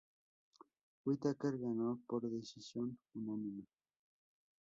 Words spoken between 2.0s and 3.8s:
por decisión unánime.